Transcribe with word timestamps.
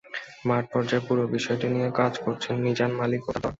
মাঠপর্যায়ে 0.45 1.05
পুরো 1.07 1.23
বিষয়টি 1.35 1.67
নিয়ে 1.73 1.89
কাজ 1.99 2.13
করেছেন 2.23 2.55
মিজান 2.63 2.91
মালিক 2.99 3.21
ও 3.23 3.31
তাঁর 3.31 3.37
দল। 3.37 3.49